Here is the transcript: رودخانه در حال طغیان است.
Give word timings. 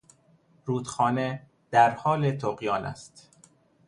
رودخانه 0.65 1.41
در 1.71 1.95
حال 1.95 2.31
طغیان 2.31 2.85
است. 2.85 3.29